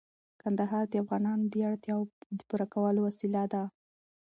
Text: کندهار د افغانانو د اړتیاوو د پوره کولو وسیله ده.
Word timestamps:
کندهار 0.41 0.85
د 0.89 0.93
افغانانو 1.03 1.43
د 1.53 1.55
اړتیاوو 1.69 2.11
د 2.37 2.39
پوره 2.49 2.65
کولو 2.73 2.99
وسیله 3.07 3.43
ده. 3.53 3.63